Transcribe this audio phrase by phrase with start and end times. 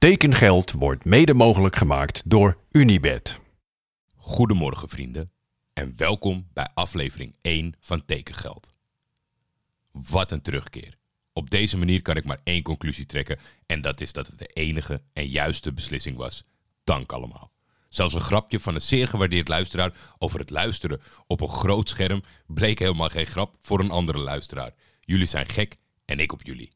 [0.00, 3.40] Tekengeld wordt mede mogelijk gemaakt door Unibed.
[4.14, 5.32] Goedemorgen vrienden
[5.72, 8.70] en welkom bij aflevering 1 van Tekengeld.
[9.90, 10.96] Wat een terugkeer.
[11.32, 14.46] Op deze manier kan ik maar één conclusie trekken en dat is dat het de
[14.46, 16.44] enige en juiste beslissing was.
[16.84, 17.52] Dank allemaal.
[17.88, 22.22] Zelfs een grapje van een zeer gewaardeerd luisteraar over het luisteren op een groot scherm
[22.46, 24.74] bleek helemaal geen grap voor een andere luisteraar.
[25.00, 26.72] Jullie zijn gek en ik op jullie.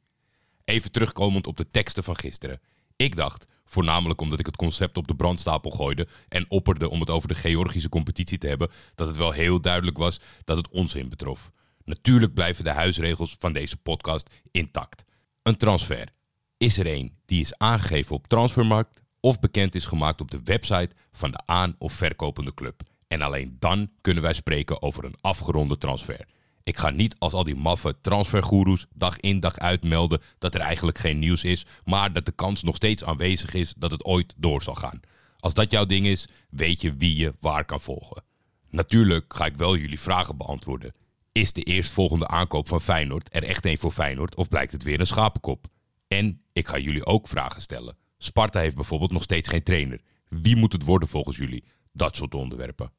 [0.65, 2.61] Even terugkomend op de teksten van gisteren.
[2.97, 7.11] Ik dacht, voornamelijk omdat ik het concept op de brandstapel gooide en opperde om het
[7.11, 11.09] over de Georgische competitie te hebben, dat het wel heel duidelijk was dat het onzin
[11.09, 11.51] betrof.
[11.85, 15.05] Natuurlijk blijven de huisregels van deze podcast intact.
[15.43, 16.09] Een transfer.
[16.57, 20.91] Is er een die is aangegeven op transfermarkt of bekend is gemaakt op de website
[21.13, 22.83] van de aan- of verkopende club.
[23.09, 26.27] En alleen dan kunnen wij spreken over een afgeronde transfer.
[26.65, 30.61] Ik ga niet als al die maffe transfergoeroes dag in dag uit melden dat er
[30.61, 34.35] eigenlijk geen nieuws is, maar dat de kans nog steeds aanwezig is dat het ooit
[34.37, 35.01] door zal gaan.
[35.39, 38.23] Als dat jouw ding is, weet je wie je waar kan volgen.
[38.71, 40.93] Natuurlijk ga ik wel jullie vragen beantwoorden.
[41.33, 45.01] Is de eerstvolgende aankoop van Feyenoord er echt een voor Feyenoord of blijkt het weer
[45.01, 45.67] een schapenkop?
[46.09, 47.97] En ik ga jullie ook vragen stellen.
[48.19, 50.01] Sparta heeft bijvoorbeeld nog steeds geen trainer.
[50.29, 51.65] Wie moet het worden volgens jullie?
[51.93, 52.93] Dat soort onderwerpen.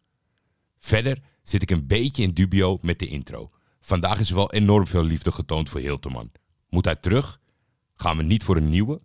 [0.77, 3.49] Verder zit ik een beetje in dubio met de intro.
[3.85, 6.31] Vandaag is er wel enorm veel liefde getoond voor Hilterman.
[6.69, 7.39] Moet hij terug?
[7.95, 9.01] Gaan we niet voor een nieuwe?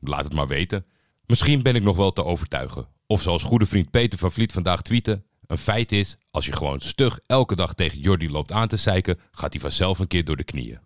[0.00, 0.86] Laat het maar weten.
[1.26, 2.88] Misschien ben ik nog wel te overtuigen.
[3.06, 5.22] Of zoals goede vriend Peter van Vliet vandaag tweette.
[5.46, 9.18] Een feit is, als je gewoon stug elke dag tegen Jordi loopt aan te zeiken,
[9.32, 10.80] gaat hij vanzelf een keer door de knieën.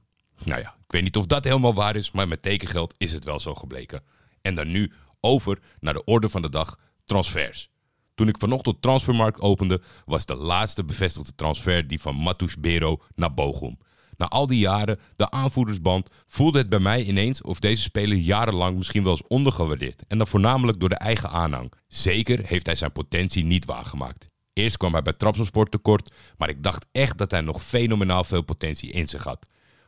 [0.44, 3.24] Nou ja, ik weet niet of dat helemaal waar is, maar met tekengeld is het
[3.24, 4.02] wel zo gebleken.
[4.42, 7.70] En dan nu over naar de orde van de dag, transfers.
[8.16, 13.34] Toen ik vanochtend Transfermarkt opende, was de laatste bevestigde transfer die van Matus Bero naar
[13.34, 13.78] Bochum.
[14.16, 18.76] Na al die jaren, de aanvoerdersband, voelde het bij mij ineens of deze speler jarenlang
[18.76, 20.02] misschien wel eens ondergewaardeerd.
[20.08, 21.72] En dan voornamelijk door de eigen aanhang.
[21.88, 24.26] Zeker heeft hij zijn potentie niet waargemaakt.
[24.52, 28.42] Eerst kwam hij bij Trabzonspor tekort, maar ik dacht echt dat hij nog fenomenaal veel
[28.42, 29.46] potentie in zich had.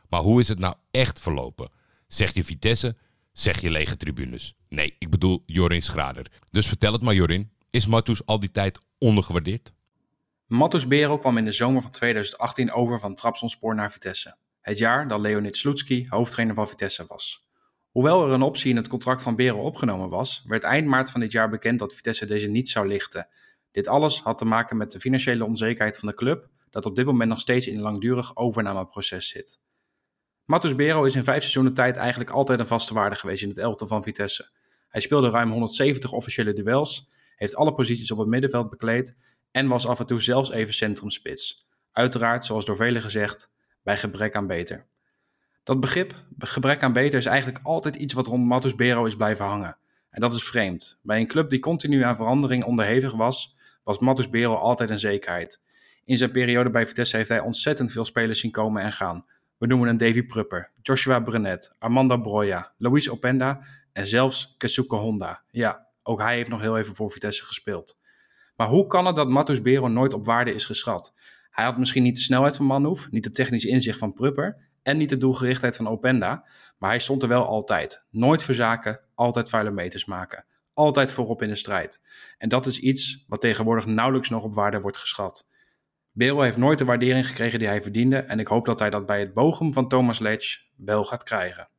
[0.09, 1.69] Maar hoe is het nou echt verlopen?
[2.07, 2.95] Zeg je Vitesse,
[3.31, 4.55] zeg je lege tribunes.
[4.67, 6.31] Nee, ik bedoel Jorin Schrader.
[6.51, 9.73] Dus vertel het maar Jorin, is Matus al die tijd ondergewaardeerd?
[10.45, 14.35] Matus Bero kwam in de zomer van 2018 over van Trabzonspor naar Vitesse.
[14.61, 17.47] Het jaar dat Leonid Slutski hoofdtrainer van Vitesse was.
[17.91, 21.19] Hoewel er een optie in het contract van Bero opgenomen was, werd eind maart van
[21.19, 23.27] dit jaar bekend dat Vitesse deze niet zou lichten.
[23.71, 27.05] Dit alles had te maken met de financiële onzekerheid van de club, dat op dit
[27.05, 29.61] moment nog steeds in een langdurig overnameproces zit.
[30.45, 33.57] Matus Bero is in vijf seizoenen tijd eigenlijk altijd een vaste waarde geweest in het
[33.57, 34.49] elftal van Vitesse.
[34.87, 37.09] Hij speelde ruim 170 officiële duels,
[37.39, 39.17] heeft alle posities op het middenveld bekleed
[39.51, 41.69] en was af en toe zelfs even centrumspits.
[41.91, 43.51] Uiteraard, zoals door velen gezegd,
[43.83, 44.85] bij gebrek aan beter.
[45.63, 49.45] Dat begrip, gebrek aan beter, is eigenlijk altijd iets wat rond Matus Bero is blijven
[49.45, 49.77] hangen.
[50.09, 50.99] En dat is vreemd.
[51.01, 55.61] Bij een club die continu aan verandering onderhevig was, was Matus Bero altijd een zekerheid.
[56.05, 59.25] In zijn periode bij Vitesse heeft hij ontzettend veel spelers zien komen en gaan.
[59.57, 63.61] We noemen een Davy Prupper, Joshua Brenet, Armando Broja, Luis Openda
[63.93, 65.43] en zelfs Kesuke Honda.
[65.51, 67.97] Ja, ook hij heeft nog heel even voor Vitesse gespeeld.
[68.55, 71.13] Maar hoe kan het dat Matus Bero nooit op waarde is geschat?
[71.49, 74.97] Hij had misschien niet de snelheid van Manhoef, niet de technische inzicht van Prupper en
[74.97, 76.45] niet de doelgerichtheid van Openda,
[76.77, 78.05] maar hij stond er wel altijd.
[78.09, 80.45] Nooit verzaken, altijd vuile meters maken.
[80.73, 82.01] Altijd voorop in de strijd.
[82.37, 85.49] En dat is iets wat tegenwoordig nauwelijks nog op waarde wordt geschat.
[86.11, 89.05] Bero heeft nooit de waardering gekregen die hij verdiende en ik hoop dat hij dat
[89.05, 91.69] bij het bogen van Thomas Letch wel gaat krijgen.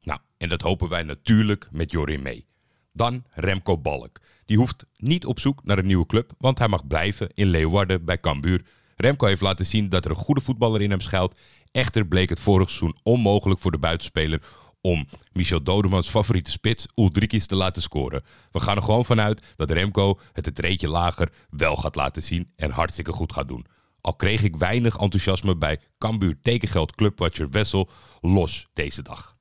[0.00, 2.49] Nou, en dat hopen wij natuurlijk met Jorin mee.
[2.92, 4.20] Dan Remco Balk.
[4.44, 8.04] Die hoeft niet op zoek naar een nieuwe club, want hij mag blijven in Leeuwarden
[8.04, 8.64] bij Cambuur.
[8.96, 11.38] Remco heeft laten zien dat er een goede voetballer in hem schuilt.
[11.72, 14.42] Echter bleek het vorig seizoen onmogelijk voor de buitenspeler
[14.80, 18.24] om Michel Dodemans favoriete spits Ulrikis te laten scoren.
[18.50, 22.48] We gaan er gewoon vanuit dat Remco het het reetje lager wel gaat laten zien
[22.56, 23.66] en hartstikke goed gaat doen.
[24.00, 27.90] Al kreeg ik weinig enthousiasme bij Cambuur tekengeld clubwatcher Wessel
[28.20, 29.38] los deze dag.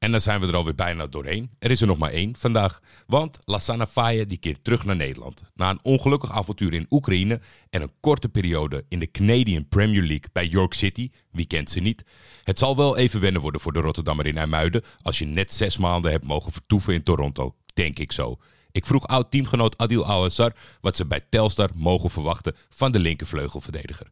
[0.00, 1.50] En dan zijn we er alweer bijna doorheen.
[1.58, 2.80] Er is er nog maar één vandaag.
[3.06, 5.42] Want Lassana Faye die keert terug naar Nederland.
[5.54, 10.28] Na een ongelukkig avontuur in Oekraïne en een korte periode in de Canadian Premier League
[10.32, 11.10] bij York City.
[11.30, 12.04] Wie kent ze niet?
[12.42, 15.78] Het zal wel even wennen worden voor de Rotterdammer in IJmuiden als je net zes
[15.78, 17.54] maanden hebt mogen vertoeven in Toronto.
[17.74, 18.36] Denk ik zo.
[18.72, 24.06] Ik vroeg oud-teamgenoot Adil Awassar wat ze bij Telstar mogen verwachten van de linkervleugelverdediger.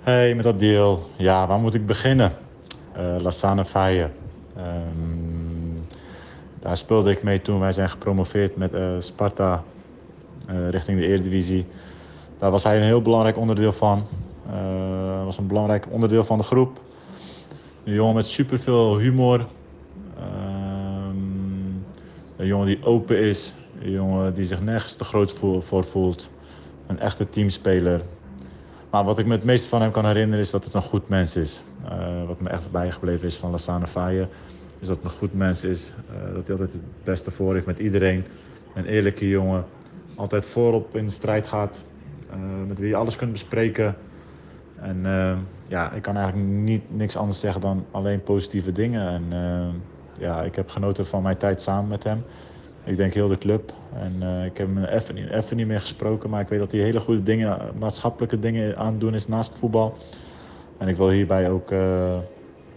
[0.00, 1.10] Hey, met Adil.
[1.18, 2.48] Ja, waar moet ik beginnen?
[2.96, 4.08] Uh, Lassana Faye.
[4.58, 5.86] Um,
[6.60, 9.62] daar speelde ik mee toen wij zijn gepromoveerd met uh, Sparta
[10.50, 11.66] uh, richting de Eredivisie.
[12.38, 14.06] Daar was hij een heel belangrijk onderdeel van.
[14.52, 16.80] Uh, was een belangrijk onderdeel van de groep.
[17.84, 19.46] Een jongen met superveel humor.
[20.18, 21.84] Um,
[22.36, 23.52] Een jongen die open is.
[23.82, 26.30] Een jongen die zich nergens te groot voor voelt.
[26.86, 28.00] Een echte teamspeler.
[28.90, 31.08] Maar wat ik me het meeste van hem kan herinneren is dat het een goed
[31.08, 31.62] mens is.
[31.84, 34.28] Uh, wat me echt bijgebleven is van Lassane Faye.
[34.78, 35.94] Is dat het een goed mens is.
[36.10, 38.24] Uh, dat hij altijd het beste voor heeft met iedereen.
[38.74, 39.64] Een eerlijke jongen.
[40.14, 41.84] Altijd voorop in de strijd gaat.
[42.30, 42.36] Uh,
[42.68, 43.96] met wie je alles kunt bespreken.
[44.76, 45.02] En
[45.68, 49.08] ja, ik kan eigenlijk niet, niks anders zeggen dan alleen positieve dingen.
[49.08, 49.24] En
[50.18, 52.24] ja, ik heb genoten van mijn tijd samen met hem.
[52.84, 53.72] Ik denk heel de club.
[53.94, 56.30] En ik heb hem even, even niet meer gesproken.
[56.30, 59.54] Maar ik weet dat hij hele goede dingen, maatschappelijke dingen aan het doen is naast
[59.58, 59.96] voetbal.
[60.80, 62.18] En ik wil hierbij ook uh,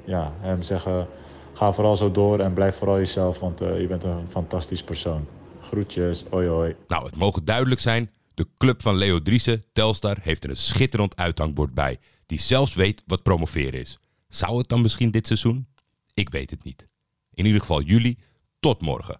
[0.05, 1.07] ja, hem zeggen:
[1.53, 3.39] ga vooral zo door en blijf vooral jezelf.
[3.39, 5.27] Want uh, je bent een fantastisch persoon.
[5.61, 6.75] Groetjes, oi oi.
[6.87, 8.11] Nou, het mogen duidelijk zijn.
[8.33, 11.99] De club van Leo Driessen, Telstar, heeft er een schitterend uithangbord bij.
[12.25, 13.99] Die zelfs weet wat promoveren is.
[14.27, 15.67] Zou het dan misschien dit seizoen?
[16.13, 16.87] Ik weet het niet.
[17.33, 18.17] In ieder geval jullie.
[18.59, 19.19] Tot morgen.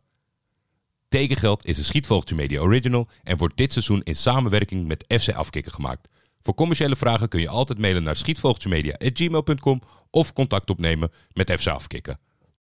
[1.08, 5.72] Tekengeld is een Schietvogeltje Media Original en wordt dit seizoen in samenwerking met FC Afkikken
[5.72, 6.08] gemaakt.
[6.44, 12.19] Voor commerciële vragen kun je altijd mailen naar schietvogeltjemedia.gmail.com of contact opnemen met FC Afkikken.